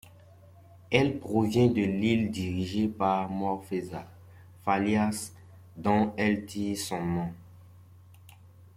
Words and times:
Elle 0.89 1.19
provient 1.19 1.67
de 1.67 1.83
l'île 1.83 2.31
dirigée 2.31 2.87
par 2.87 3.29
Morfessa, 3.29 4.07
Falias, 4.65 5.31
dont 5.77 6.15
elle 6.17 6.43
tire 6.47 6.75
son 6.75 7.05
nom. 7.05 7.33